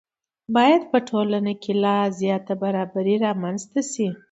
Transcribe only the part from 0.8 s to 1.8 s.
په ټولنه کې